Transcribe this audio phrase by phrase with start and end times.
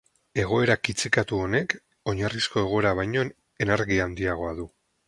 [0.43, 1.77] Egoera kitzikatu honek
[2.15, 3.31] oinarrizko egoera baino
[3.69, 4.73] energia handiago du.